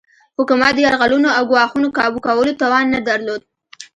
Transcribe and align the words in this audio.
حکومت 0.37 0.71
د 0.75 0.79
یرغلونو 0.85 1.29
او 1.37 1.43
ګواښونو 1.51 1.87
کابو 1.97 2.23
کولو 2.27 2.51
توان 2.61 2.85
نه 2.95 2.99
درلود. 3.07 3.41